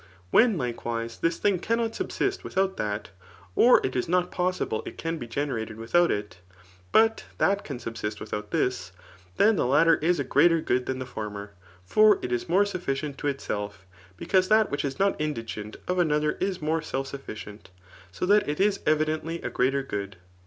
When^ 0.33 0.57
likewise, 0.57 1.19
this 1.19 1.37
thing 1.37 1.59
cannot 1.59 1.93
subsist 1.93 2.43
without 2.43 2.77
that, 2.77 3.09
or 3.55 3.79
it 3.85 3.95
is 3.95 4.09
not 4.09 4.31
possible 4.31 4.81
it 4.83 4.97
can 4.97 5.19
be 5.19 5.27
generated 5.27 5.77
without 5.77 6.09
it, 6.09 6.39
but 6.91 7.25
that 7.37 7.63
can 7.63 7.77
subsist 7.77 8.19
without 8.19 8.49
this, 8.49 8.93
[then 9.37 9.57
the 9.57 9.67
latter 9.67 9.97
is 9.97 10.19
a 10.19 10.23
greater 10.23 10.59
good 10.59 10.85
dian 10.85 10.97
the 10.97 11.05
former; 11.05 11.51
for 11.85 12.17
it 12.23 12.31
is 12.31 12.49
more 12.49 12.65
sufficient 12.65 13.19
to 13.19 13.27
itself}] 13.27 13.85
be* 14.17 14.25
cause 14.25 14.47
that 14.47 14.71
which 14.71 14.83
is 14.83 14.97
not 14.97 15.19
indigait 15.19 15.75
of 15.87 15.99
another 15.99 16.31
is 16.39 16.63
more 16.63 16.81
self* 16.81 17.05
sufficient; 17.09 17.69
so 18.11 18.25
that 18.25 18.49
it 18.49 18.59
is 18.59 18.79
evidently 18.87 19.39
a 19.43 19.51
greater 19.51 19.83
good. 19.83 20.15